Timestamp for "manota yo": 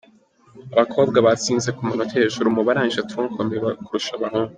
1.87-2.21